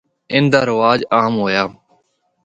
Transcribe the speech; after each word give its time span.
ان 0.33 0.43
دا 0.51 0.61
رواج 0.69 0.99
عام 1.17 1.33
ہویا۔ 1.41 1.63